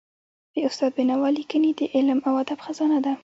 د 0.53 0.55
استاد 0.67 0.91
بینوا 0.97 1.29
ليکني 1.37 1.71
د 1.79 1.81
علم 1.95 2.19
او 2.27 2.33
ادب 2.43 2.59
خزانه 2.65 2.99
ده. 3.05 3.13